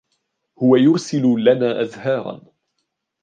[0.63, 2.41] هو يرسل لنا أزهارا.